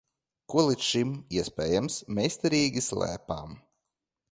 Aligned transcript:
Ko 0.53 0.63
līdz 0.67 0.87
šim, 0.91 1.11
iespējams, 1.41 1.99
meistarīgi 2.19 2.85
slēpām. 2.89 3.57